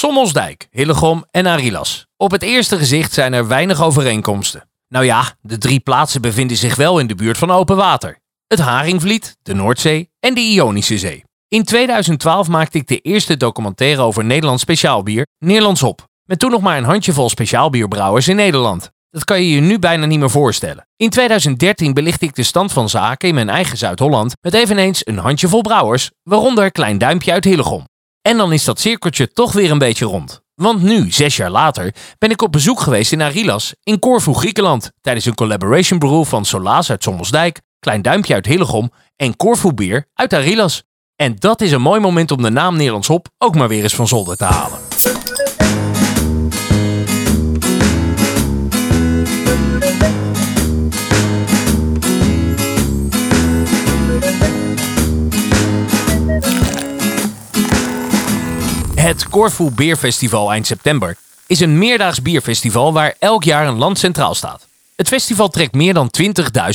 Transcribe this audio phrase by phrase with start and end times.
[0.00, 2.06] Sommelsdijk, Hillegom en Arilas.
[2.16, 4.68] Op het eerste gezicht zijn er weinig overeenkomsten.
[4.88, 8.18] Nou ja, de drie plaatsen bevinden zich wel in de buurt van open water.
[8.46, 11.24] Het Haringvliet, de Noordzee en de Ionische Zee.
[11.48, 16.04] In 2012 maakte ik de eerste documentaire over Nederlands speciaalbier, Nederlands Hop.
[16.24, 18.90] Met toen nog maar een handjevol speciaalbierbrouwers in Nederland.
[19.10, 20.86] Dat kan je je nu bijna niet meer voorstellen.
[20.96, 25.18] In 2013 belichtte ik de stand van zaken in mijn eigen Zuid-Holland met eveneens een
[25.18, 27.88] handjevol brouwers, waaronder Klein Duimpje uit Hillegom.
[28.22, 30.42] En dan is dat cirkeltje toch weer een beetje rond.
[30.54, 34.90] Want nu, zes jaar later, ben ik op bezoek geweest in Arilas in Corfu, Griekenland,
[35.00, 40.08] tijdens een collaboration brew van Solaas uit Sommelsdijk, Klein Duimpje uit Hillegom en Corfu Bier
[40.14, 40.82] uit Arilas.
[41.16, 43.94] En dat is een mooi moment om de naam Nederlands Hop ook maar weer eens
[43.94, 44.89] van zolder te halen.
[59.10, 64.34] Het Corfu Beerfestival eind september is een meerdaags bierfestival waar elk jaar een land centraal
[64.34, 64.66] staat.
[64.96, 66.10] Het festival trekt meer dan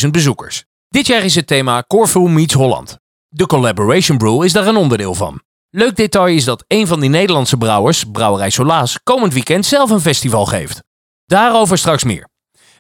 [0.04, 0.64] 20.000 bezoekers.
[0.90, 2.98] Dit jaar is het thema Corfu meets Holland.
[3.28, 5.42] De Collaboration Brew is daar een onderdeel van.
[5.70, 10.02] Leuk detail is dat een van die Nederlandse brouwers, Brouwerij Solaas, komend weekend zelf een
[10.02, 10.84] festival geeft.
[11.26, 12.28] Daarover straks meer.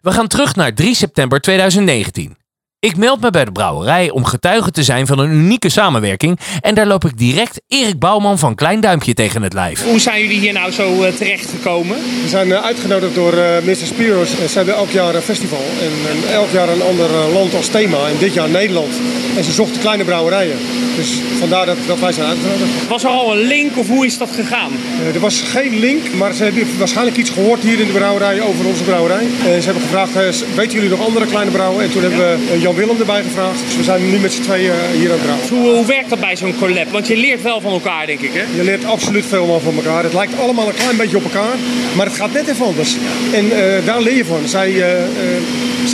[0.01, 2.37] We gaan terug naar 3 september 2019.
[2.85, 6.39] Ik meld me bij de brouwerij om getuige te zijn van een unieke samenwerking.
[6.61, 9.83] En daar loop ik direct Erik Bouwman van Klein Duimpje tegen het lijf.
[9.83, 11.97] Hoe zijn jullie hier nou zo uh, terecht gekomen?
[12.21, 13.75] We zijn uh, uitgenodigd door uh, Mr.
[13.75, 14.29] Spiros.
[14.29, 17.97] Ze hebben elk jaar een festival en, en elk jaar een ander land als thema.
[18.07, 18.93] En dit jaar Nederland.
[19.37, 20.57] En ze zochten kleine brouwerijen.
[20.95, 22.87] Dus vandaar dat, dat wij zijn uitgenodigd.
[22.87, 24.71] Was er al een link of hoe is dat gegaan?
[25.13, 28.65] er was geen link, maar ze hebben waarschijnlijk iets gehoord hier in de brouwerij over
[28.65, 29.27] onze brouwerij.
[29.45, 30.13] En ze hebben gevraagd,
[30.55, 31.83] weten jullie nog andere kleine brouwen?
[31.83, 33.61] En toen hebben we Jan Willem erbij gevraagd.
[33.65, 35.47] Dus we zijn nu met z'n tweeën hier aan het brouwen.
[35.49, 36.91] Hoe, hoe, werkt dat bij zo'n collab?
[36.91, 38.43] Want je leert wel van elkaar, denk ik, hè?
[38.55, 40.03] Je leert absoluut veel van elkaar.
[40.03, 41.55] Het lijkt allemaal een klein beetje op elkaar,
[41.95, 42.95] maar het gaat net even anders.
[43.33, 44.47] En uh, daar leer je van.
[44.47, 44.85] Zij, uh,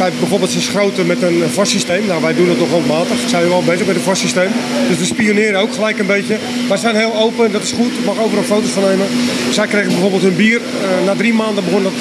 [0.01, 2.05] zij bijvoorbeeld ze schroten met een vast systeem.
[2.07, 3.17] Nou, wij doen het nog handmatig.
[3.27, 4.51] Zijn we wel bezig met een vast systeem.
[4.87, 6.37] Dus we spioneren ook gelijk een beetje.
[6.67, 7.91] Maar zijn heel open, dat is goed.
[7.99, 9.07] Ik mag overal foto's van nemen.
[9.51, 10.61] Zij kregen bijvoorbeeld hun bier.
[11.05, 11.93] na drie maanden begon dat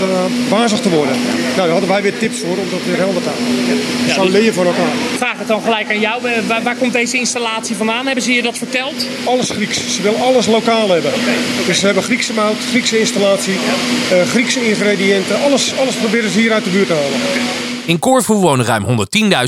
[0.48, 1.16] wazig te worden.
[1.56, 3.76] Nou, daar hadden wij weer tips voor om dat weer helemaal te houden.
[4.06, 4.92] Dus zo leer je van elkaar.
[5.16, 6.22] Vraag het dan gelijk aan jou.
[6.46, 8.06] Waar, waar, komt deze installatie vandaan?
[8.06, 9.06] Hebben ze je dat verteld?
[9.24, 9.94] Alles Grieks.
[9.94, 11.10] Ze willen alles lokaal hebben.
[11.10, 11.66] Okay, okay.
[11.66, 13.54] Dus ze hebben Griekse mout, Griekse installatie,
[14.12, 15.42] uh, Griekse ingrediënten.
[15.42, 17.69] Alles, alles proberen ze hier uit de buurt te halen.
[17.90, 19.06] In Corfu wonen ruim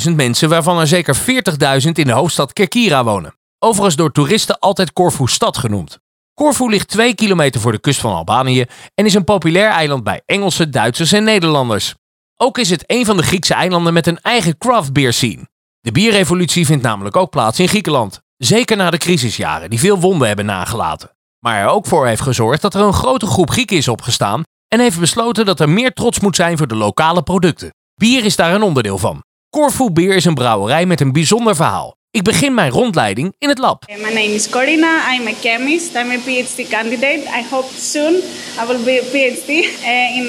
[0.09, 3.35] 110.000 mensen, waarvan er zeker 40.000 in de hoofdstad Kerkira wonen.
[3.59, 5.99] Overigens door toeristen altijd Corfu stad genoemd.
[6.35, 8.65] Corfu ligt 2 kilometer voor de kust van Albanië
[8.95, 11.95] en is een populair eiland bij Engelsen, Duitsers en Nederlanders.
[12.37, 15.49] Ook is het een van de Griekse eilanden met een eigen craft beer scene.
[15.81, 18.21] De bierrevolutie vindt namelijk ook plaats in Griekenland.
[18.37, 21.11] Zeker na de crisisjaren die veel wonden hebben nagelaten.
[21.39, 24.81] Maar er ook voor heeft gezorgd dat er een grote groep Grieken is opgestaan en
[24.81, 27.71] heeft besloten dat er meer trots moet zijn voor de lokale producten.
[28.03, 29.25] Bier is daar een onderdeel van.
[29.51, 31.97] Corfu Bier is een brouwerij met een bijzonder verhaal.
[32.11, 33.85] Ik begin mijn rondleiding in het lab.
[33.89, 35.15] My name is Corina.
[35.15, 35.95] I'm a chemist.
[35.95, 37.23] I'm a PhD candidate.
[37.39, 38.15] I hope soon
[38.61, 40.27] I will be a PhD uh, in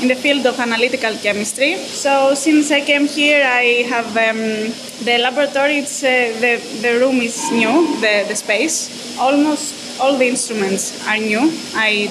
[0.00, 1.76] in the field of analytical chemistry.
[1.76, 4.72] So since I came here, I have um,
[5.04, 5.78] the laboratory.
[5.78, 6.08] It's uh,
[6.40, 7.96] the the room is new.
[8.00, 8.76] The the space.
[9.18, 11.50] Almost all the instruments are new.
[11.74, 12.10] I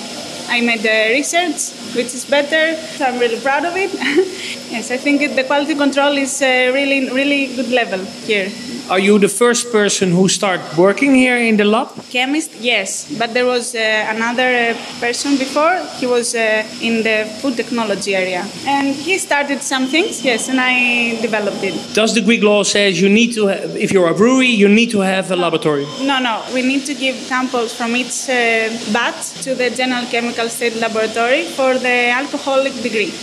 [0.50, 2.76] I made the research, which is better.
[2.98, 3.94] So I'm really proud of it.
[4.72, 8.50] yes, I think the quality control is uh, really really good level here.
[8.90, 11.90] Are you the first person who started working here in the lab?
[12.10, 13.80] Chemist, yes, but there was uh,
[14.10, 15.78] another uh, person before.
[16.00, 20.60] He was uh, in the food technology area, and he started some things, yes, and
[20.60, 21.76] I developed it.
[21.94, 24.90] Does the Greek law says you need to, have, if you're a brewery, you need
[24.90, 25.86] to have a laboratory?
[26.02, 30.50] No, no, we need to give samples from each uh, batch to the General Chemical
[30.50, 33.14] State Laboratory for the alcoholic degree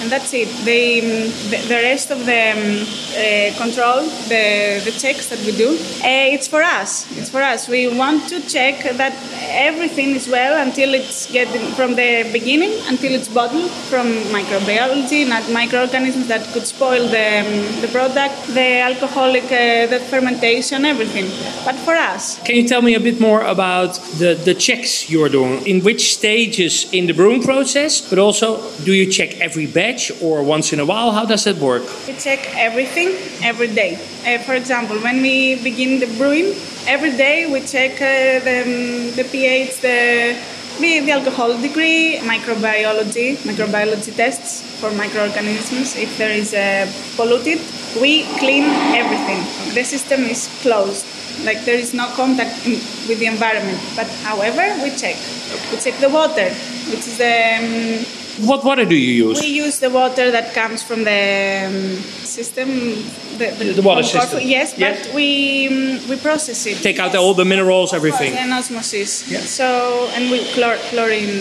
[0.00, 0.48] and that's it.
[0.64, 5.70] They, the, the rest of the um, uh, control, the, the checks that we do,
[5.70, 7.06] uh, it's for us.
[7.16, 7.68] It's for us.
[7.68, 9.14] We want to check that
[9.50, 14.06] everything is well until it's getting from the beginning until it's bottled from
[14.36, 20.84] microbiology, not microorganisms that could spoil the, um, the product, the alcoholic, uh, the fermentation,
[20.84, 21.26] everything.
[21.64, 22.38] But for us.
[22.42, 25.66] Can you tell me a bit more about the, the checks you're doing?
[25.66, 28.48] In which stages in the brewing process, but also
[28.84, 31.12] do you check every batch or once in a while?
[31.12, 31.82] How does that work?
[32.06, 33.08] We check everything
[33.42, 33.94] every day.
[34.26, 36.54] Uh, for example, when we begin the brewing,
[36.86, 40.36] every day we check uh, the, um, the pH, the,
[40.80, 45.96] the, the alcohol degree, microbiology, microbiology tests for microorganisms.
[45.96, 47.60] If there is a uh, polluted,
[48.00, 48.64] we clean
[48.94, 49.40] everything.
[49.74, 51.06] The system is closed.
[51.44, 52.72] Like there is no contact in,
[53.08, 53.78] with the environment.
[53.96, 55.16] But however, we check.
[55.70, 56.50] We check the water,
[56.90, 59.40] which is the um, What water do you use?
[59.40, 62.68] we use the water that comes from the um, system,
[63.38, 64.48] the, The water from Corfu- system.
[64.48, 66.76] Yes, but we um, we process it.
[66.82, 68.32] Take out all the minerals, everything.
[68.34, 69.30] And osmosis.
[69.30, 69.40] Yeah.
[69.40, 71.34] So and we chlor- chlorine.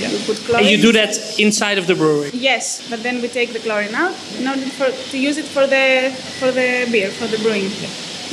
[0.00, 0.10] Yeah.
[0.12, 0.64] We put chlorine.
[0.64, 2.30] And you do that inside of the brewery.
[2.32, 5.66] Yes, but then we take the chlorine out in order for, to use it for
[5.66, 6.10] the
[6.40, 7.70] for the beer for the brewing.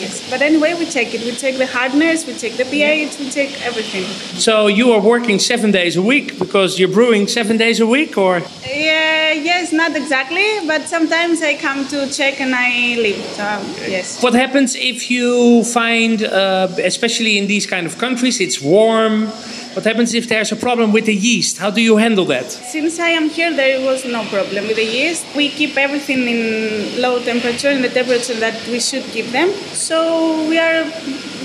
[0.02, 1.22] Yes, but anyway, we take it.
[1.22, 4.06] We take the hardness, we take the pH, we take everything.
[4.40, 8.18] So you are working seven days a week because you're brewing seven days a week,
[8.18, 13.24] or Yeah, yes, not exactly, but sometimes I come to check and I leave.
[13.38, 13.44] So
[13.88, 14.24] yes.
[14.24, 19.32] what happens if you find, uh, especially in these kind of countries, it's warm.
[19.74, 21.58] What happens if there's a problem with the yeast?
[21.58, 22.52] How do you handle that?
[22.52, 25.24] Since I am here, there was no problem with the yeast.
[25.34, 29.50] We keep everything in low temperature, in the temperature that we should keep them.
[29.74, 30.84] So we are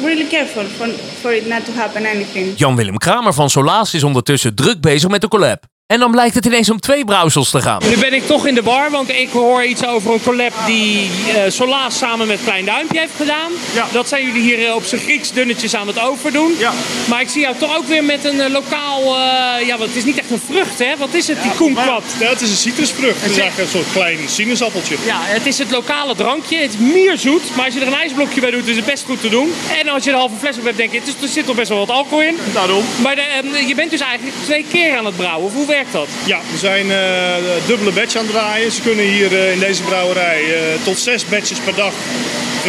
[0.03, 0.89] really careful for,
[1.23, 2.57] for it not to happen anything.
[2.57, 5.76] Jan-Willem Kramer van Solaas is ondertussen druk bezig met de collab.
[5.87, 7.83] En dan blijkt het ineens om twee brouwsels te gaan.
[7.89, 11.11] Nu ben ik toch in de bar, want ik hoor iets over een collab die
[11.29, 13.53] uh, Solaas samen met Klein Duimpje heeft gedaan.
[13.75, 13.87] Ja.
[13.93, 16.55] Dat zijn jullie hier eh, op zijn Grieks dunnetjes aan het overdoen.
[16.59, 16.73] Ja.
[17.09, 19.97] Maar ik zie jou toch ook weer met een eh, lokaal, eh, ja, wat het
[19.97, 20.97] is niet echt een vrucht, hè?
[20.97, 22.03] Wat is het, die koenkwad?
[22.19, 23.23] Ja, het is een citrusvrucht.
[23.23, 24.97] Het is eigenlijk een soort klein sinaasappeltje.
[25.05, 26.57] Ja, het is het lokale drankje.
[26.57, 29.21] Het is mierzoet, maar als je er een ijsblokje bij doet, is het best goed
[29.21, 29.53] te doen.
[29.83, 31.47] En als je er een halve fles op hebt, denk je, het is- er zit
[31.47, 32.37] toch best wel wat alcohol in.
[32.53, 32.85] Daarom.
[33.03, 33.23] Maar de,
[33.53, 35.47] eh, je bent dus eigenlijk twee keer aan het brouwen.
[35.47, 35.55] Of
[36.25, 38.73] Ja, we zijn eh, dubbele batch aan het draaien.
[38.73, 41.93] Ze kunnen hier eh, in deze brouwerij eh, tot zes batches per dag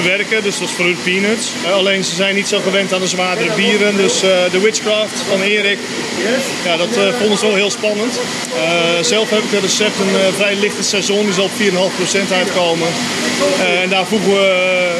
[0.01, 0.44] verwerken.
[0.44, 1.45] Dus dat is voor hun peanuts.
[1.65, 3.97] Eh, alleen ze zijn niet zo gewend aan de zwaardere bieren.
[3.97, 5.79] Dus eh, de Witchcraft van Erik,
[6.65, 8.13] ja, dat eh, vonden ze wel heel spannend.
[9.01, 11.25] Zelf heb ik een recept, een vrij lichte seizoen.
[11.25, 12.88] Die zal op 4,5% uitkomen.
[13.81, 14.45] En daar voegen we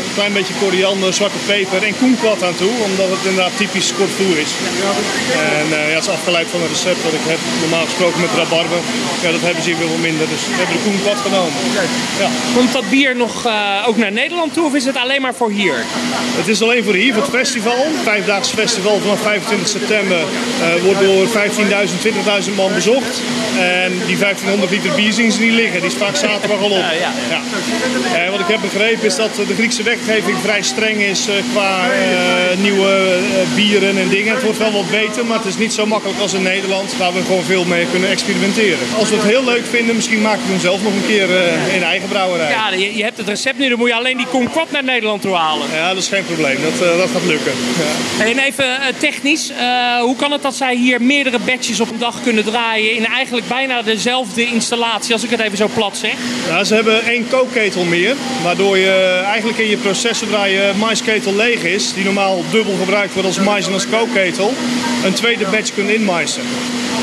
[0.06, 2.72] een klein beetje koriander, zwarte peper en koenkwad aan toe.
[2.90, 4.52] Omdat het inderdaad typisch Corfu is.
[5.60, 8.80] En ja, het is afgeleid van een recept dat ik heb normaal gesproken met rabarber.
[9.24, 10.28] Ja, dat hebben ze hier wel minder.
[10.34, 11.60] Dus we hebben de koenkwad genomen.
[12.20, 12.30] Ja.
[12.56, 13.48] Komt dat bier nog
[13.88, 15.76] ook naar Nederland toe of is het alleen maar voor hier?
[16.40, 17.86] Het is alleen voor hier, voor het festival.
[18.04, 21.32] Vijfdaags festival vanaf 25 september eh, wordt door 15.000,
[22.50, 23.22] 20.000 man bezocht.
[23.60, 25.80] En die 1500 liter bier zien ze niet liggen.
[25.82, 26.84] Die is vaak zaterdag al op.
[27.00, 27.12] ja.
[28.16, 31.92] En wat ik heb begrepen is dat de Griekse wetgeving vrij streng is eh, qua
[31.92, 34.34] eh, nieuwe eh, bieren en dingen.
[34.34, 36.98] Het wordt wel wat beter, maar het is niet zo makkelijk als in Nederland.
[36.98, 38.80] Waar we gewoon veel mee kunnen experimenteren.
[38.98, 41.76] Als we het heel leuk vinden, misschien maken we hem zelf nog een keer eh,
[41.76, 42.50] in eigen brouwerij.
[42.50, 45.22] Ja, je, je hebt het recept nu, dan moet je alleen die kumquat naar Nederland
[45.22, 45.68] toe halen.
[45.74, 46.58] Ja, dat is geen probleem.
[46.62, 47.52] Dat, eh, dat gaat lukken.
[48.18, 48.26] Ja.
[48.26, 52.00] En even eh, technisch, eh, hoe kan het dat zij hier meerdere batches op een
[52.00, 56.14] dag kunnen draaien in eigenlijk bijna dezelfde installatie, als ik het even zo plat zeg?
[56.50, 61.36] Nou, ze hebben één kookketel meer, waardoor je eigenlijk in je proces, zodra je maisketel
[61.36, 64.54] leeg is, die normaal dubbel gebruikt wordt als mais en als kookketel,
[65.06, 66.42] een tweede batch kunt inmaisen.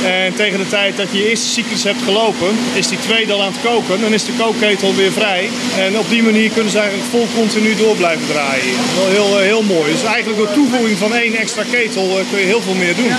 [0.05, 3.43] En tegen de tijd dat je je eerste cyclus hebt gelopen, is die tweede al
[3.43, 4.01] aan het koken.
[4.01, 5.49] Dan is de kookketel weer vrij.
[5.79, 8.75] En op die manier kunnen ze eigenlijk vol continu door blijven draaien.
[8.97, 9.93] Wel heel, eh, heel mooi.
[9.93, 13.07] Dus eigenlijk door toevoeging van één extra ketel eh, kun je heel veel meer doen.
[13.07, 13.19] Ja.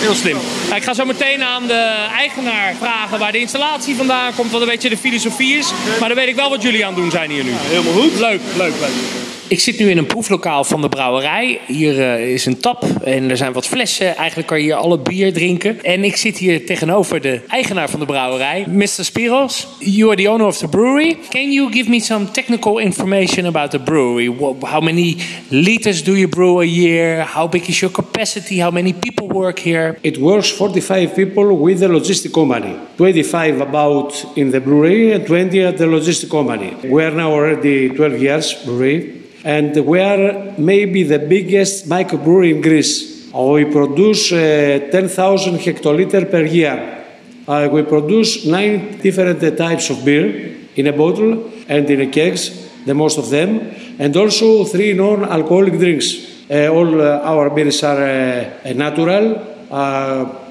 [0.00, 0.36] Heel slim.
[0.74, 4.66] Ik ga zo meteen aan de eigenaar vragen waar de installatie vandaan komt, wat een
[4.68, 5.70] beetje de filosofie is.
[6.00, 7.52] Maar dan weet ik wel wat jullie aan het doen zijn hier nu.
[7.54, 8.18] Helemaal goed.
[8.18, 9.27] Leuk, leuk, leuk.
[9.48, 11.60] Ik zit nu in een proeflokaal van de brouwerij.
[11.66, 14.16] Hier eh, is een tap en er zijn wat flessen.
[14.16, 15.84] Eigenlijk kan je hier alle bier drinken.
[15.84, 18.86] En ik zit hier tegenover de eigenaar van de brouwerij, Mr.
[18.86, 19.68] Spiros.
[19.78, 21.16] You are the owner of the brewery.
[21.28, 24.32] Can you give me some technical information about the brewery?
[24.60, 25.16] How many
[25.48, 27.26] liters do you brew a year?
[27.34, 28.60] How big is your capacity?
[28.60, 29.98] How many people work here?
[30.02, 32.76] It works 45 people with the logistic company.
[32.96, 36.74] 25 about in the brewery and 20 at the logistic company.
[36.84, 42.60] We are now already 12 years brewery and we are maybe the biggest microbrewery in
[42.60, 43.32] Greece.
[43.34, 47.04] Uh, We produce uh, 10,000 hectoliter per year.
[47.46, 52.68] Uh, we produce nine different types of beer in a bottle and in a kegs,
[52.84, 56.26] the most of them, and also three non-alcoholic drinks.
[56.50, 59.36] Uh, all uh, our beers are uh, natural,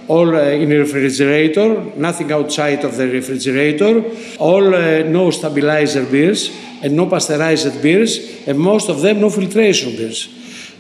[0.08, 4.04] all uh, in a refrigerator, nothing outside of the refrigerator,
[4.40, 6.50] all uh, no stabilizer beers
[6.82, 10.30] and no pasteurized beers, and most of them no filtration beers.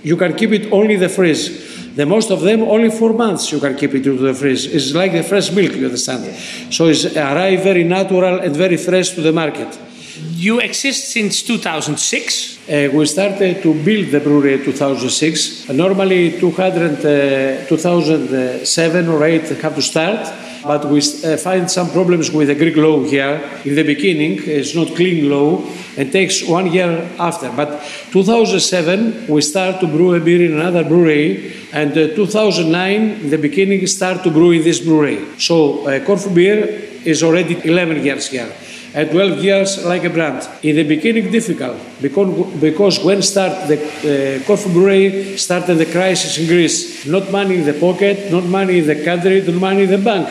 [0.03, 1.95] You can keep it only in the freeze.
[1.95, 4.65] The most of them only four months you can keep it into the freeze.
[4.67, 6.35] It's like the fresh milk, you understand?
[6.71, 9.86] So it's arrive very natural and very fresh to the market.
[10.31, 12.57] You exist since 2006.
[12.69, 15.69] Uh, we started to build the brewery in 2006.
[15.69, 20.27] Normally, 200, uh, 2007 or 8 have to start.
[20.67, 23.41] but we uh, find some problems with the Greek law here.
[23.63, 25.63] In the beginning, it's not clean law
[25.97, 27.49] and takes one year after.
[27.51, 27.81] But
[28.11, 33.37] 2007, we start to brew a beer in another brewery, and uh, 2009, in the
[33.37, 35.39] beginning, start to brew in this brewery.
[35.39, 36.65] So uh, Corfu beer
[37.05, 38.51] is already 11 years here.
[38.97, 40.49] And 12 years like a brand.
[40.63, 46.39] In the beginning, difficult because, because when start the uh, Corfu brewery started the crisis
[46.39, 47.05] in Greece.
[47.05, 50.27] Not money in the pocket, not money in the country, not money in the bank.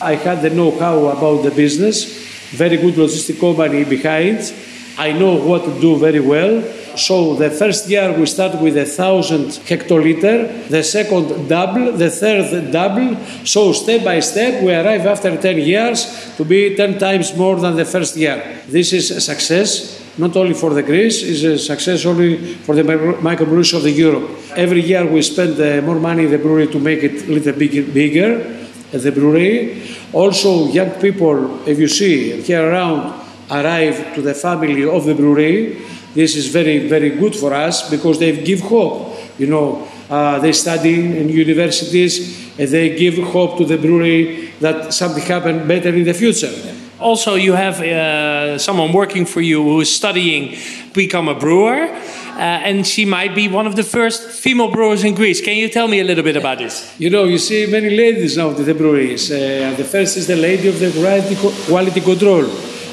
[0.00, 2.04] I had the know-how about the business,
[2.52, 4.50] very good logistic company behind.
[4.96, 6.64] I know what to do very well.
[6.96, 12.72] So the first year we start with a thousand hectoliter, the second double, the third
[12.72, 13.16] double.
[13.44, 17.76] So step by step we arrive after 10 years to be 10 times more than
[17.76, 18.60] the first year.
[18.68, 22.82] This is a success not only for the Greece, it's a success only for the
[22.82, 24.30] microbreweries of the Europe.
[24.56, 27.52] Every year we spend uh, more money in the brewery to make it a little
[27.52, 28.56] bit bigger
[28.92, 29.82] the brewery.
[30.12, 35.82] Also, young people, if you see here around, arrive to the family of the brewery.
[36.16, 39.18] This is very, very good for us because they give hope.
[39.38, 44.94] You know, uh, they study in universities and they give hope to the brewery that
[44.94, 46.50] something happen better in the future.
[46.98, 50.56] Also, you have uh, someone working for you who is studying
[50.94, 55.14] become a brewer, uh, and she might be one of the first female brewers in
[55.14, 55.42] Greece.
[55.42, 56.98] Can you tell me a little bit about this?
[56.98, 59.30] You know, you see many ladies now at the breweries.
[59.30, 62.44] Uh, the first is the lady of the quality, quality control.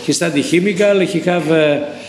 [0.03, 0.99] He studied chemical.
[0.99, 2.02] He have uh,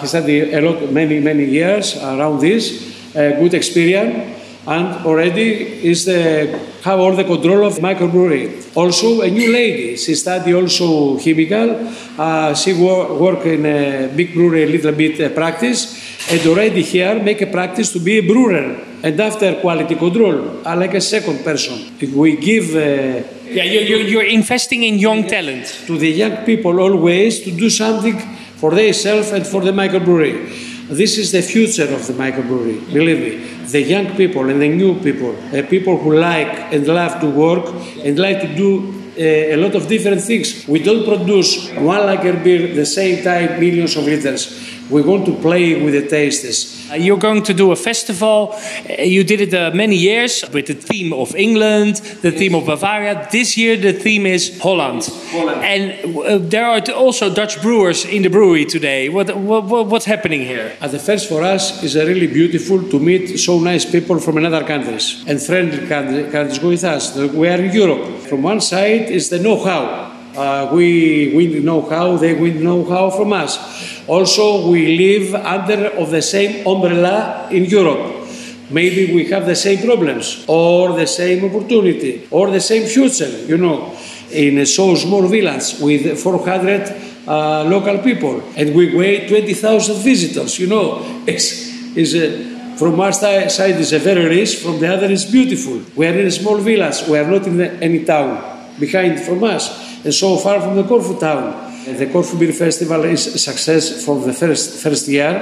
[0.00, 2.88] he studied a lot, many many years around this.
[3.10, 6.46] Uh, good experience and already is the,
[6.84, 8.76] have all the control of microbrewery.
[8.76, 9.96] Also, a new lady.
[9.96, 11.92] She studied also chemical.
[12.18, 16.82] Uh, she wor- work in a big brewery a little bit uh, practice, and already
[16.82, 18.86] here make a practice to be a brewer.
[19.02, 21.96] And after quality control, I like a second person.
[21.98, 22.74] If we give.
[22.74, 25.66] Uh, yeah, you're, you're investing in young talent.
[25.86, 28.20] To the young people always to do something
[28.60, 30.86] for themselves and for the microbrewery.
[30.88, 33.64] This is the future of the microbrewery, believe me.
[33.64, 37.66] The young people and the new people, the people who like and love to work
[38.04, 40.66] and like to do uh, a lot of different things.
[40.66, 44.79] We don't produce one lager beer the same time, millions of liters.
[44.90, 46.90] We want to play with the tastes.
[46.90, 48.52] Uh, you're going to do a festival.
[48.52, 52.66] Uh, you did it uh, many years with the theme of England, the theme of
[52.66, 53.28] Bavaria.
[53.30, 55.04] This year the theme is Holland.
[55.30, 55.62] Holland.
[55.62, 59.08] And uh, there are also Dutch brewers in the brewery today.
[59.08, 60.76] What, what, what's happening here?
[60.80, 64.66] At the first for us is really beautiful to meet so nice people from another
[64.66, 67.16] countries and friendly countries with us.
[67.16, 68.22] We are in Europe.
[68.22, 70.16] From one side is the know-how.
[70.36, 73.58] Uh, we win know-how, they win know-how from us.
[74.10, 78.26] Also, we live under of the same umbrella in Europe.
[78.68, 83.56] Maybe we have the same problems, or the same opportunity, or the same future, you
[83.56, 83.96] know,
[84.32, 86.90] in a so small village with 400
[87.28, 91.06] uh, local people, and we wait 20,000 visitors, you know.
[91.28, 95.82] It's, it's a, from our side is a very rich, from the other is beautiful.
[95.94, 98.42] We are in a small village, we are not in any town
[98.80, 101.69] behind from us and so far from the Corfu town.
[101.96, 105.34] The Corfu Beer Festival is a success for the first, first year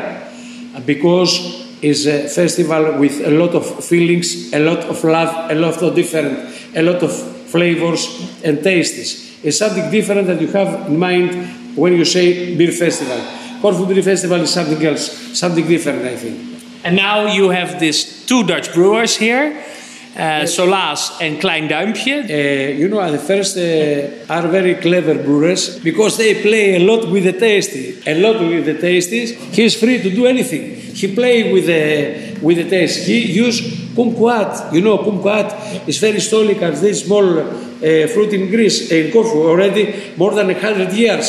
[0.74, 5.54] uh, because it's a festival with a lot of feelings, a lot of love, a
[5.54, 6.38] lot of different,
[6.74, 7.12] a lot of
[7.50, 9.44] flavors and tastes.
[9.44, 13.20] It's something different that you have in mind when you say beer festival.
[13.60, 16.62] Corfu Beer Festival is something else, something different, I think.
[16.84, 19.62] And now you have these two Dutch brewers here.
[20.18, 22.24] Uh, Solaas and Klein Duimpje.
[22.24, 27.08] Uh, you know, the first uh, are very clever brewers because they play a lot
[27.08, 29.36] with the tasty, a lot with the tasties.
[29.54, 30.74] He's free to do anything.
[30.74, 33.06] He play with the with the taste.
[33.06, 33.60] He use
[33.94, 34.72] kumquat.
[34.72, 36.72] You know, kumquat is very historical.
[36.72, 41.28] This small uh, fruit in Greece, in Corfu, already more than hundred years,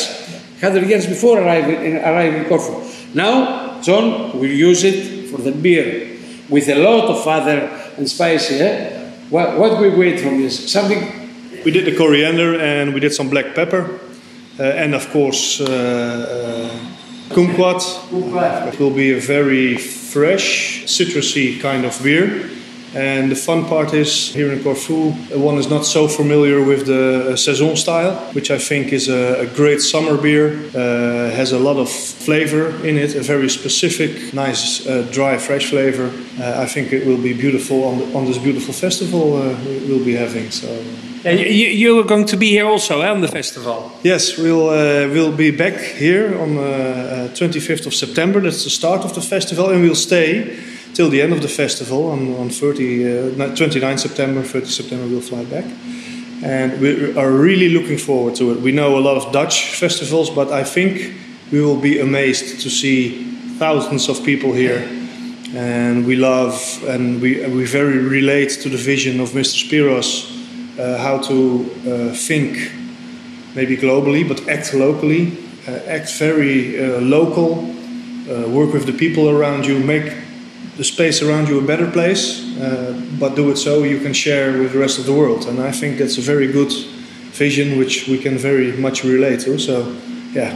[0.60, 2.82] hundred years before arriving arriving in Corfu.
[3.14, 6.18] Now, John will use it for the beer
[6.48, 7.70] with a lot of other
[8.00, 8.60] and spicy.
[8.60, 9.10] Eh?
[9.28, 10.72] What, what we wait from this?
[10.72, 11.00] Something.
[11.64, 14.00] We did the coriander and we did some black pepper,
[14.58, 17.82] uh, and of course uh, uh, kumquat.
[18.08, 18.72] kumquat.
[18.72, 22.48] It will be a very fresh, citrusy kind of beer.
[22.94, 27.36] And the fun part is here in Corfu, one is not so familiar with the
[27.36, 30.58] saison style, which I think is a, a great summer beer.
[30.74, 35.70] Uh, has a lot of flavor in it, a very specific, nice, uh, dry, fresh
[35.70, 36.10] flavor.
[36.40, 39.56] Uh, I think it will be beautiful on, the, on this beautiful festival uh,
[39.86, 40.50] we'll be having.
[40.50, 40.66] So.
[41.24, 43.92] you, you are going to be here also eh, on the festival.
[44.02, 48.40] Yes, we'll uh, we'll be back here on the 25th of September.
[48.40, 50.58] That's the start of the festival, and we'll stay
[50.94, 55.20] till the end of the festival on, on 30, uh, 29 September, 30 September we'll
[55.20, 55.64] fly back.
[56.42, 58.60] and we are really looking forward to it.
[58.60, 61.14] We know a lot of Dutch festivals, but I think
[61.52, 63.24] we will be amazed to see
[63.58, 64.88] thousands of people here.
[65.54, 69.68] And we love and we, we very relate to the vision of Mr.
[69.68, 70.30] Spiros,
[70.78, 72.72] uh, how to uh, think
[73.54, 75.36] maybe globally, but act locally,
[75.68, 77.64] uh, act very uh, local,
[78.30, 80.14] uh, work with the people around you, make
[80.80, 82.24] the space around you a better place,
[82.58, 85.46] uh, but do it so you can share with the rest of the world.
[85.46, 86.72] And I think that's a very good
[87.32, 89.58] vision which we can very much relate to.
[89.58, 89.84] So,
[90.32, 90.52] yeah,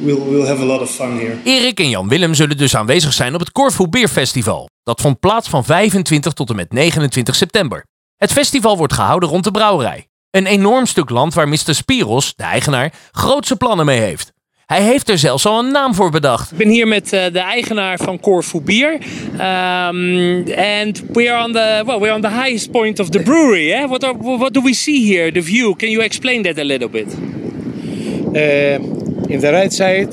[0.00, 1.36] we'll, we'll have a lot of fun here.
[1.44, 4.68] Erik en Jan Willem zullen dus aanwezig zijn op het Corfu Beer Festival.
[4.82, 7.84] Dat vond plaats van 25 tot en met 29 september.
[8.16, 10.06] Het festival wordt gehouden rond de brouwerij.
[10.30, 11.74] Een enorm stuk land waar Mr.
[11.74, 14.32] Spiros, de eigenaar, grootse plannen mee heeft.
[14.66, 16.52] Hij heeft er zelfs al een naam voor bedacht.
[16.52, 18.92] Ik ben hier met uh, de eigenaar van Corfu Bier.
[18.92, 18.98] Um,
[20.56, 23.72] and we are on the well, we're on the highest point of the brewery.
[23.72, 23.86] Eh?
[23.86, 25.32] What, are, what do we see here?
[25.32, 25.76] The view.
[25.76, 27.14] Can you explain that a little bit?
[27.14, 28.78] Uh,
[29.28, 30.12] in the right side,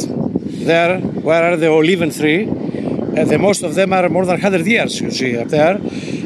[0.65, 2.47] there, where are the olive tree?
[2.47, 5.79] Uh, the most of them are more than 100 years, you see up there.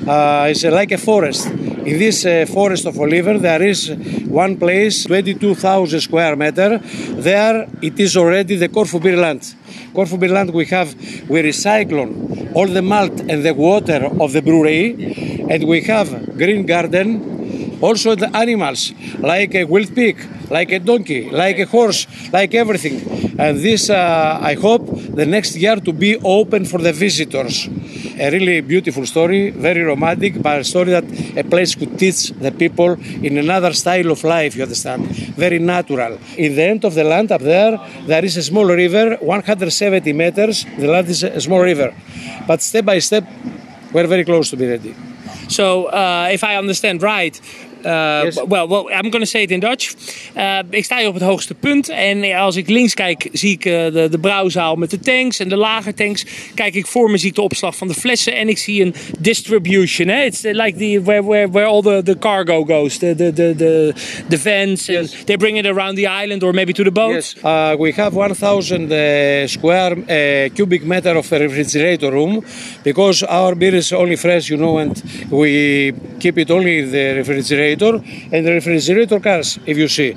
[0.07, 1.47] Uh, it's like a forest.
[1.87, 3.89] In this uh, forest of Oliver, there is
[4.27, 6.79] one place, 22,000 square meter.
[6.79, 9.55] There, it is already the Corfu beer land.
[9.93, 10.93] Corfu beer land, we have,
[11.29, 16.65] we recycle all the malt and the water of the brewery, and we have green
[16.65, 20.17] garden, also the animals like a wild pig
[20.49, 22.97] like a donkey like a horse like everything
[23.37, 27.67] and this uh, i hope the next year to be open for the visitors.
[28.19, 31.05] A really beautiful story very romantic but a story that
[31.35, 32.91] a place could teach the people
[33.27, 35.01] in another style of life you understand?
[35.35, 36.19] Very natural.
[36.37, 37.73] In the end of the land up there
[38.05, 40.65] there is a small river 170 meters.
[40.77, 41.93] The land is a small river.
[42.47, 43.25] But step by step
[43.93, 44.95] we're very close to be ready
[45.49, 47.39] so, uh, if I understand right,
[47.87, 48.35] Yes.
[48.47, 49.93] well, well, I'm going to say it in Dutch.
[50.37, 51.89] Uh, ik sta hier op het hoogste punt.
[51.89, 55.55] En als ik links kijk, zie ik de, de brouwzaal met de tanks en de
[55.55, 56.25] lagertanks.
[56.55, 58.35] Kijk ik voor me, zie ik de opslag van de flessen.
[58.35, 60.07] En ik zie een distribution.
[60.07, 60.23] Hè?
[60.23, 62.97] It's like the, where, where, where all the, the cargo goes.
[62.97, 63.93] The, the, the, the,
[64.29, 64.89] the vans.
[64.89, 67.13] And they bring it around the island or maybe to the boat.
[67.13, 72.43] Yes, uh, we have 1,000 uh, square cubic meter of refrigerator room
[72.83, 77.13] because our beer is only fresh, you know, and we keep it only in the
[77.15, 80.12] refrigerator and the refrigerator cars, if you see.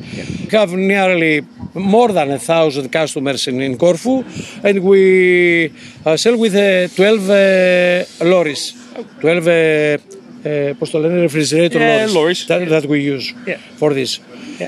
[0.52, 1.41] We have nearly
[1.74, 4.24] more than a thousand customers in, in Corfu
[4.63, 5.72] and we
[6.06, 8.74] uh, sell with uh, 12 uh, lorries,
[9.20, 9.98] 12 uh,
[10.46, 12.46] uh, πώς το λένε, refrigerator Yeah, lorries, lorries.
[12.48, 13.58] That, that we use Yeah.
[13.80, 14.20] for this.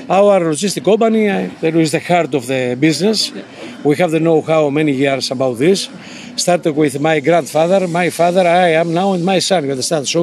[0.08, 3.18] Our logistic company uh, that is the heart of the business.
[3.88, 5.88] We have the know-how many years about this.
[6.36, 9.60] Started with my grandfather, my father, I am now, and my son.
[9.64, 10.04] You understand?
[10.14, 10.20] So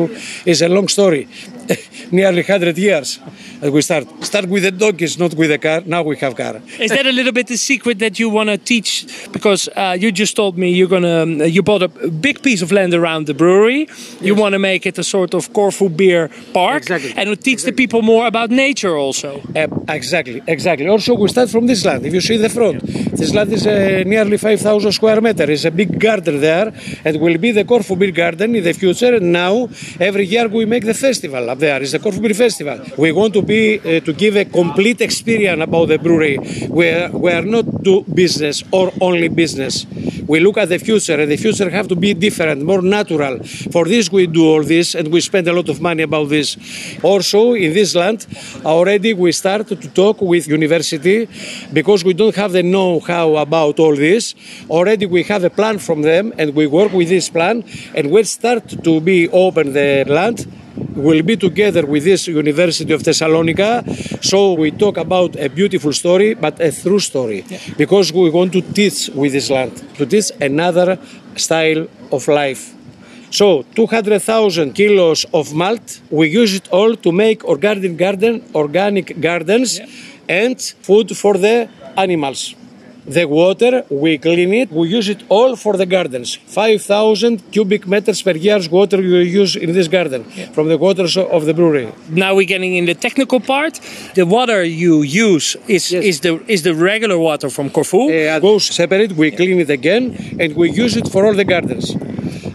[0.50, 1.24] it's a long story,
[2.11, 3.19] nearly hundred years.
[3.61, 5.83] that we start start with the donkeys, not with the car.
[5.87, 6.61] Now we have car.
[6.79, 9.07] Is that a little bit the secret that you want to teach?
[9.33, 12.73] Because uh, you just told me you're gonna um, you bought a big piece of
[12.73, 13.89] land around the brewery.
[14.21, 17.13] You want to make it a sort of Corfu beer park, Exactly.
[17.17, 19.41] and teach the people more about nature also.
[19.55, 20.87] Uh, exactly, exactly.
[20.89, 22.05] Also, we start from this land.
[22.07, 22.81] If you see the front,
[23.17, 25.51] this land is uh, nearly 5,000 square meter.
[25.51, 26.73] It's a big garden there,
[27.05, 29.15] and will be the Corfu Beer Garden in the future.
[29.17, 31.81] And now, every year we make the festival there.
[31.83, 32.81] It's the Corfu Beer Festival.
[32.97, 36.39] We want to be uh, to give a complete experience about the brewery.
[36.69, 39.87] We are, we are not do business or only business.
[40.27, 43.43] We look at the future, and the future have to be different, more natural.
[43.73, 46.57] For this, we do all this, and we spend a lot of money about this.
[47.03, 48.27] Also, in this land,
[48.65, 51.29] already we start to talk with university
[51.73, 54.35] because we don't have the know-how about all this.
[54.69, 57.65] Already we have a plan from them, and we work with this plan,
[57.97, 60.47] and we start to be open the land
[60.95, 63.85] will be together with this University of Thessalonica.
[64.21, 67.45] So we talk about a beautiful story, but a true story,
[67.77, 70.99] because we want to teach with this land, to teach another
[71.37, 72.75] style of life.
[73.31, 79.81] So 200,000 kilos of malt, we use it all to make organic garden, organic gardens,
[80.29, 82.57] and food for the animals.
[83.07, 86.35] The water, we clean it, we use it all for the gardens.
[86.47, 91.45] 5,000 cubic meters per year water we use in this garden from the waters of
[91.47, 91.89] the brewery.
[92.11, 93.81] Now we're getting in the technical part.
[94.15, 96.05] The water you use is Yes.
[96.05, 98.11] is the is the regular water from Corfu.
[98.11, 101.87] Uh, goes separate, we clean it again, and we use it for all the gardens.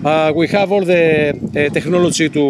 [0.06, 2.44] Uh, we have all the uh, technology to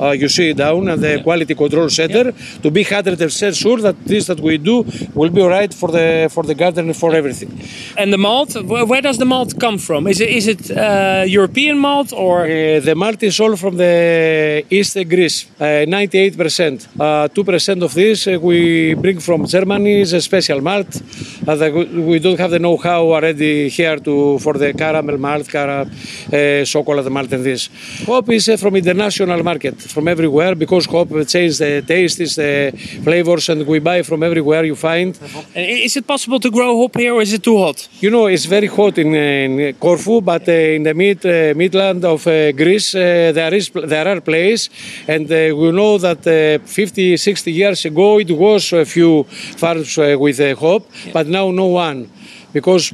[0.00, 2.32] uh, you see down at the quality control center
[2.62, 4.84] to be 100% sure that this that we do
[5.14, 7.50] will be alright for the for the garden and for everything.
[7.96, 10.06] And the malt, where, does the malt come from?
[10.06, 12.44] Is it is it uh, European malt or?
[12.44, 16.86] Uh, the malt is all from the East Greece, uh, 98%.
[16.98, 21.00] Uh, 2% of this uh, we bring from Germany, is a special malt.
[21.46, 25.80] Uh, that we don't have the know-how already here to for the caramel malt, cara,
[25.82, 27.68] uh, chocolate malt and this.
[28.06, 32.72] Hop is uh, from international market, from everywhere, because hop changes the tastes, the
[33.02, 35.18] flavors, and we buy from everywhere you find.
[35.54, 37.88] And is it possible to grow hop here or is it too hot?
[38.00, 42.04] You know, it's very hot in, in Corfu, but uh, in the mid uh, midland
[42.04, 44.70] of uh, Greece, there is there are places,
[45.06, 50.38] and we know that uh, 50, 60 years ago it was a few farms with
[50.58, 52.10] hop, but now no one,
[52.52, 52.92] because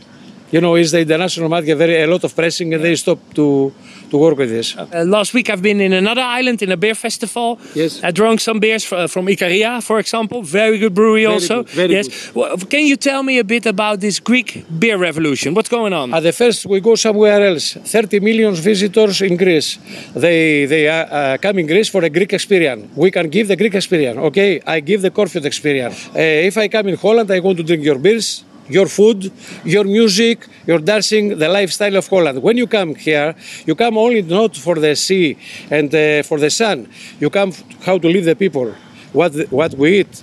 [0.50, 3.72] you know it's the international market, very a lot of pressing, and they stop to
[4.14, 4.68] to work with this.
[4.77, 7.59] Uh, last week I've been in another island in a beer festival.
[7.74, 7.92] Yes.
[8.09, 10.38] I drank some beers fr- from Icaria, for example.
[10.42, 11.55] Very good brewery also.
[11.62, 12.07] good, very yes.
[12.35, 14.48] Well, can you tell me a bit about this Greek
[14.83, 15.48] beer revolution?
[15.55, 16.14] What's going on?
[16.14, 17.66] At the first, we go somewhere else.
[17.74, 19.79] 30 million visitors in Greece.
[20.14, 22.83] They they are uh, come in Greece for a Greek experience.
[23.05, 24.18] We can give the Greek experience.
[24.29, 25.96] Okay, I give the Corfiot experience.
[26.14, 28.44] Uh, if I come in Holland, I want to drink your beers.
[28.68, 29.31] Your food,
[29.64, 32.42] your music, your dancing, the lifestyle of Holland.
[32.42, 33.35] When you come here,
[33.66, 35.37] you come only not for the sea
[35.70, 36.88] and uh, for the sun.
[37.20, 37.53] You come
[37.85, 38.72] how to live the people,
[39.12, 40.22] what what we eat,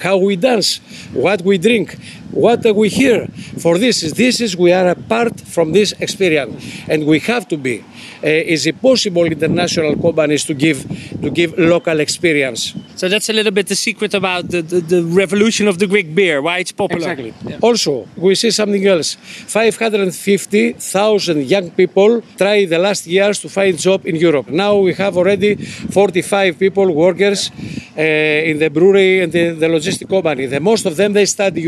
[0.00, 0.78] how we dance,
[1.12, 1.96] what we drink,
[2.30, 3.26] what are we hear.
[3.58, 7.56] For this is this is we are apart from this experience, and we have to
[7.56, 7.84] be.
[8.22, 10.86] Uh, is it possible international companies to give
[11.22, 12.74] to give local experience?
[12.96, 16.14] So that's a little bit the secret about the, the, the revolution of the Greek
[16.14, 17.12] beer, why it's popular.
[17.12, 17.34] Exactly.
[17.60, 19.14] Also, we see something else.
[19.14, 24.48] 550,000 young people tried the last years to find job in Europe.
[24.48, 27.50] Now we have already 45 people, workers,
[27.96, 30.46] uh, in the brewery and the, the logistic company.
[30.46, 31.60] The most of them they study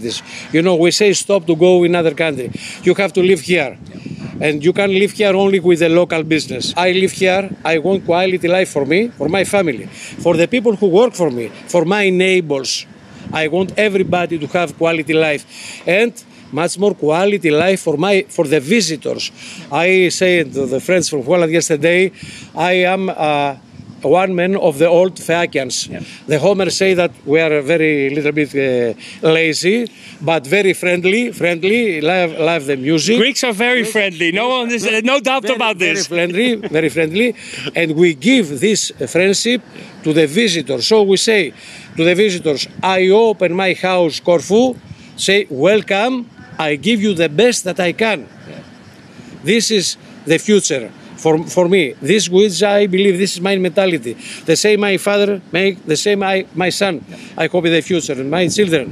[0.00, 0.52] universities.
[0.52, 2.50] You know, we say stop to go in other country.
[2.82, 3.78] You have to live here.
[4.40, 6.72] And you can live here only with the local business.
[6.76, 7.50] I live here.
[7.64, 11.30] I want quality life for me, for my family, for the people who work for
[11.30, 12.86] me, for my neighbors.
[13.32, 16.12] I want everybody to have quality life and
[16.52, 19.30] much more quality life for my for the visitors.
[19.70, 22.10] I said to the friends from Holland yesterday,
[22.56, 23.54] I am uh,
[24.02, 25.88] one man of the old Phaeacians.
[26.26, 28.94] The Homer say that we are very little bit uh,
[29.26, 31.32] lazy, but very friendly.
[31.32, 33.18] Friendly, love, love the music.
[33.18, 34.32] Greeks are very friendly.
[34.32, 36.06] No one is, uh, no doubt Very, about very this.
[36.06, 37.34] friendly, very friendly,
[37.76, 39.62] and we give this friendship
[40.02, 40.86] to the visitors.
[40.86, 41.52] So we say
[41.96, 44.74] to the visitors, I open my house, Corfu,
[45.16, 46.28] say welcome.
[46.58, 48.28] I give you the best that I can.
[49.42, 51.94] This is the future for, for me.
[52.00, 54.16] This which I believe this is my mentality.
[54.44, 57.04] The same my father make, the same I, my son.
[57.36, 58.84] I in the future and my children.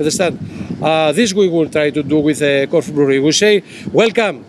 [0.00, 0.34] Understand?
[0.82, 3.20] Uh, this we will try to do with the Corfu Brewery.
[3.20, 4.44] We say welcome.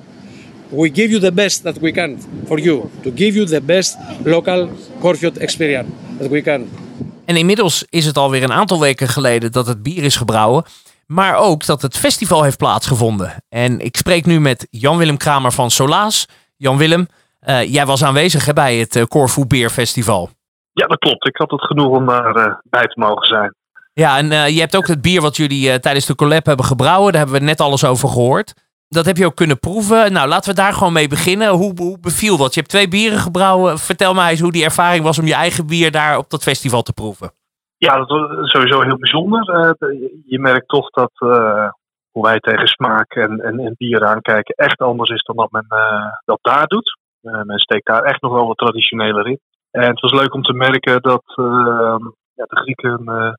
[0.69, 3.97] We give you the best that we can for you to give you the best
[4.25, 4.69] local
[4.99, 6.69] Corfield experience that we can.
[7.25, 10.63] En inmiddels is het alweer een aantal weken geleden dat het bier is gebrouwen.
[11.05, 13.43] Maar ook dat het festival heeft plaatsgevonden.
[13.49, 16.25] En ik spreek nu met Jan-Willem Kramer van Solaas.
[16.57, 17.07] Jan-Willem,
[17.51, 20.29] jij was aanwezig hè, bij het uh, Corfu Beer Festival.
[20.71, 21.27] Ja, dat klopt.
[21.27, 23.55] Ik had het genoeg om daar bij te mogen zijn.
[23.93, 27.11] Ja, en je hebt ook het bier wat jullie tijdens de collab hebben gebrouwen.
[27.11, 28.53] Daar hebben we net alles over gehoord.
[28.89, 30.13] Dat heb je ook kunnen proeven.
[30.13, 31.49] Nou, laten we daar gewoon mee beginnen.
[31.49, 32.53] Hoe, hoe beviel dat?
[32.53, 33.77] Je hebt twee bieren gebrouwen.
[33.77, 36.81] Vertel mij eens hoe die ervaring was om je eigen bier daar op dat festival
[36.81, 37.31] te proeven.
[37.77, 39.49] Ja, dat was sowieso heel bijzonder.
[39.49, 41.69] Uh, je merkt toch dat uh,
[42.11, 45.65] hoe wij tegen smaak en, en, en bier aankijken echt anders is dan dat men
[45.69, 46.96] uh, dat daar doet.
[47.45, 49.39] Men steekt daar echt nog wel wat traditioneler in.
[49.71, 53.37] En het was leuk om te merken dat ehm, ja, de Grieken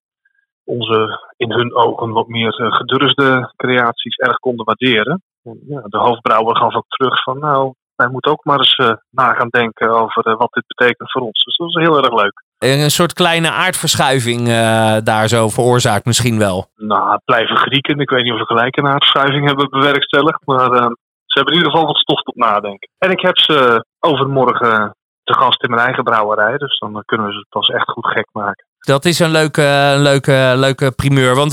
[0.65, 5.23] onze in hun ogen wat meer gedurfde creaties erg konden waarderen.
[5.43, 8.93] En, ja, de hoofdbrouwer gaf ook terug van nou, wij moeten ook maar eens uh,
[9.11, 11.45] na gaan denken over uh, wat dit betekent voor ons.
[11.45, 12.43] Dus dat was heel erg leuk.
[12.59, 16.67] Een soort kleine aardverschuiving uh, daar zo veroorzaakt misschien wel.
[16.77, 17.99] Nou, het blijven Grieken.
[17.99, 20.41] Ik weet niet of we gelijk een aardverschuiving hebben bewerkstelligd.
[20.45, 20.93] Maar ehm,
[21.29, 22.89] ze hebben in ieder geval wat stof tot nadenken.
[22.99, 26.57] En ik heb ze overmorgen te gast in mijn eigen brouwerij.
[26.57, 28.67] Dus dan kunnen we ze pas echt goed gek maken.
[28.79, 31.35] Dat is een leuke, leuke, leuke primeur.
[31.35, 31.53] Want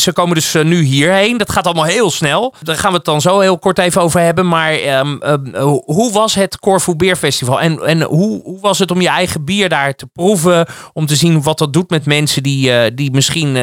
[0.00, 1.38] ze komen dus nu hierheen.
[1.38, 2.54] Dat gaat allemaal heel snel.
[2.62, 4.48] Daar gaan we het dan zo heel kort even over hebben.
[4.48, 7.60] Maar um, um, hoe was het Corfu Beerfestival?
[7.60, 10.66] En, en hoe, hoe was het om je eigen bier daar te proeven?
[10.92, 13.56] Om te zien wat dat doet met mensen die, die misschien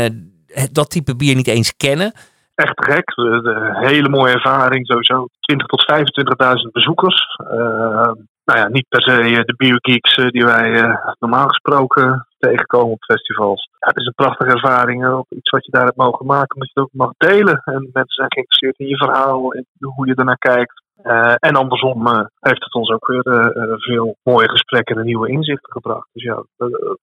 [0.72, 2.14] dat type bier niet eens kennen?
[2.66, 3.12] Echt gek.
[3.16, 5.28] Een hele mooie ervaring sowieso.
[5.40, 5.86] 20 tot
[6.66, 7.38] 25.000 bezoekers.
[7.44, 8.12] Uh,
[8.44, 13.70] nou ja, niet per se de biogeeks die wij normaal gesproken tegenkomen op festivals.
[13.80, 16.84] Het is een prachtige ervaring, iets wat je daar hebt mogen maken, omdat je het
[16.84, 17.62] ook mag delen.
[17.66, 20.84] En mensen zijn geïnteresseerd in je verhaal, in hoe je ernaar kijkt.
[21.36, 22.08] En andersom
[22.40, 26.10] heeft het ons ook weer veel mooie gesprekken en nieuwe inzichten gebracht.
[26.14, 26.44] Dus ja,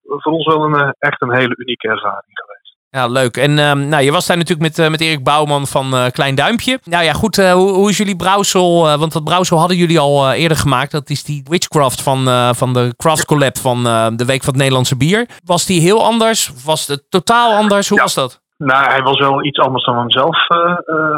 [0.05, 2.58] voor ons wel een, echt een hele unieke ervaring geweest.
[2.91, 3.37] Ja, leuk.
[3.37, 6.79] En um, nou, je was daar natuurlijk met, met Erik Bouwman van Klein Duimpje.
[6.85, 7.37] Nou ja, goed.
[7.37, 8.99] hoe, hoe is jullie brouwsel?
[8.99, 10.91] want dat brouwsel hadden jullie al eerder gemaakt.
[10.91, 13.83] Dat is die Witchcraft van, van de Craft Collab van
[14.17, 15.29] de Week van het Nederlandse Bier.
[15.45, 16.53] Was die heel anders?
[16.65, 17.89] Was het totaal anders?
[17.89, 18.41] Hoe was dat?
[18.57, 20.47] Nou, hij was wel iets anders dan we hem zelf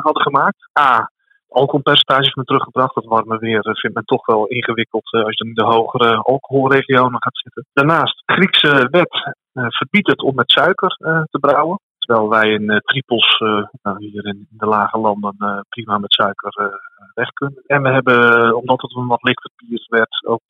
[0.03, 0.57] hadden gemaakt.
[0.81, 1.11] A,
[1.51, 2.95] alcoholpercentages me teruggebracht.
[2.95, 7.39] Dat warme weer vindt men toch wel ingewikkeld als je in de hogere alcoholregionen gaat
[7.39, 7.67] zitten.
[7.73, 10.97] Daarnaast, Griekse wet verbiedt het om met suiker
[11.31, 11.81] te brouwen.
[11.99, 13.39] Terwijl wij in tripels
[13.83, 16.81] nou, hier in de lage landen prima met suiker
[17.15, 17.63] weg kunnen.
[17.67, 20.43] En we hebben, omdat het een wat lichter bier werd, ook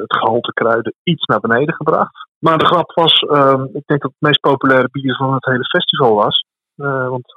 [0.00, 2.26] het gehalte kruiden iets naar beneden gebracht.
[2.38, 3.20] Maar de grap was,
[3.72, 6.44] ik denk dat het meest populaire bier van het hele festival was.
[6.84, 7.32] want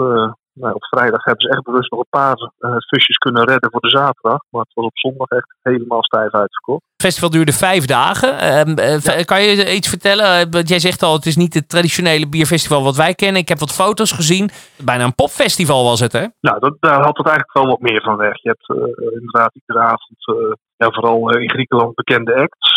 [0.53, 3.81] nou, op vrijdag hebben ze echt bewust nog een paar uh, fusjes kunnen redden voor
[3.81, 4.41] de zaterdag.
[4.49, 6.83] Maar het was op zondag echt helemaal stijf uitverkocht.
[6.83, 8.31] Het festival duurde vijf dagen.
[8.33, 10.49] Uh, Kan je iets vertellen?
[10.55, 13.41] Uh, jij zegt al, het is niet het traditionele bierfestival wat wij kennen.
[13.41, 14.49] Ik heb wat foto's gezien.
[14.83, 16.25] Bijna een popfestival was het, hè?
[16.41, 18.41] Nou, dat, daar had het eigenlijk wel wat meer van weg.
[18.41, 22.69] Je hebt inderdaad iedere avond ja, vooral in Griekenland bekende acts.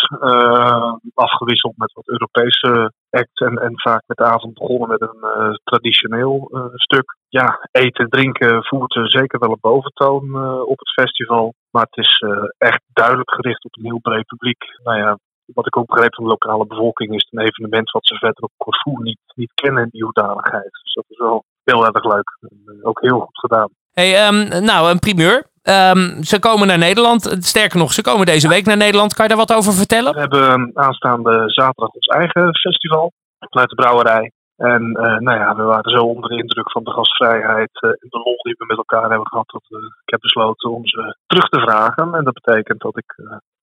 [1.13, 3.39] afgewisseld met wat Europese acts.
[3.41, 8.99] En, en vaak met de avond begonnen met een traditioneel stuk ja, eten, drinken voert
[9.03, 10.23] zeker wel een boventoon
[10.61, 11.53] op het festival.
[11.71, 12.23] Maar het is
[12.57, 14.63] echt duidelijk gericht op een heel breed publiek.
[14.83, 15.17] Nou ja,
[15.53, 18.43] wat ik ook begreep van de lokale bevolking is het een evenement wat ze verder
[18.43, 20.71] op Corfu niet, niet kennen in die hoedanigheid.
[20.71, 22.37] Dus dat is wel heel erg leuk.
[22.39, 23.69] En, ook heel goed gedaan.
[23.91, 25.53] Hey, um, nou, een primeur.
[25.67, 27.37] Um, ze komen naar Nederland.
[27.39, 29.13] Sterker nog, ze komen deze week naar Nederland.
[29.13, 30.13] Kan je daar wat over vertellen?
[30.13, 34.31] We hebben aanstaande zaterdag ons eigen festival vanuit de brouwerij.
[34.55, 38.07] En uh, nou ja, we waren zo onder de indruk van de gastvrijheid uh, en
[38.09, 39.63] de lol die we met elkaar hebben gehad, dat
[40.05, 42.13] ik heb besloten om ze terug te vragen.
[42.13, 43.15] En dat betekent dat ik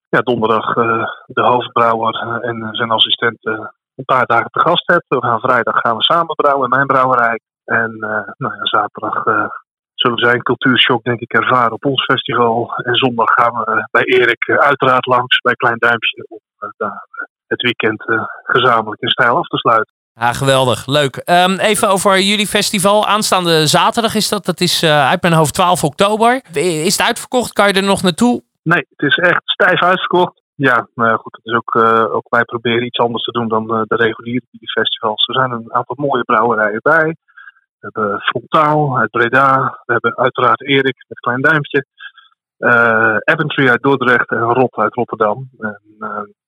[0.08, 0.72] ja, donderdag
[1.26, 5.04] de hoofdbrouwer en zijn assistenten een paar dagen te gast heb.
[5.08, 7.40] We gaan vrijdag gaan we samen brouwen in mijn brouwerij.
[7.64, 7.96] En
[8.36, 9.22] nou ja, zaterdag
[10.02, 12.72] zullen zij een cultuurshock denk ik ervaren op ons festival.
[12.76, 16.40] En zondag gaan we bij Erik uiteraard langs bij Klein Duimpje om
[16.76, 17.06] daar
[17.46, 18.02] het weekend
[18.42, 19.94] gezamenlijk in stijl af te sluiten.
[20.14, 20.86] Ja, geweldig.
[20.86, 21.16] Leuk.
[21.16, 23.06] Um, even over jullie festival.
[23.06, 24.44] Aanstaande zaterdag is dat.
[24.44, 26.42] Dat is uh, uit mijn hoofd 12 oktober.
[26.52, 27.52] Is het uitverkocht?
[27.52, 28.42] Kan je er nog naartoe?
[28.62, 30.42] Nee, het is echt stijf uitverkocht.
[30.54, 33.74] Ja, nou goed, het is ook, uh, ook wij proberen iets anders te doen dan
[33.74, 35.26] uh, de reguliere festivals.
[35.26, 37.16] Er zijn een aantal mooie brouwerijen bij.
[37.82, 39.80] We hebben Frontaal uit Breda.
[39.84, 41.86] We hebben uiteraard Erik met Klein Duimpje.
[42.58, 43.16] Uh,
[43.70, 45.48] uit Dordrecht en Rot uit Rotterdam.
[45.58, 45.80] En,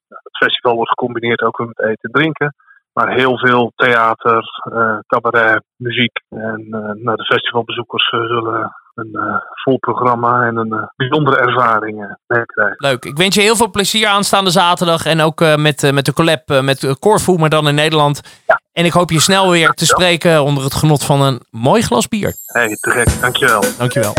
[0.08, 2.54] het festival wordt gecombineerd ook met eten en drinken.
[2.92, 6.20] Maar heel veel theater, uh, cabaret, muziek.
[6.28, 6.66] En
[7.02, 12.76] nou, de festivalbezoekers zullen een vol programma en een bijzondere ervaring meekrijgen.
[12.76, 13.04] Leuk.
[13.04, 15.04] Ik wens je heel veel plezier aanstaande zaterdag.
[15.04, 18.42] En ook met, met de collab met Corfu, maar dan in Nederland.
[18.46, 18.60] Ja.
[18.74, 22.08] En ik hoop je snel weer te spreken onder het genot van een mooi glas
[22.08, 22.34] bier.
[22.46, 23.20] Hey, te gek.
[23.20, 23.64] Dankjewel.
[23.78, 24.14] Dankjewel.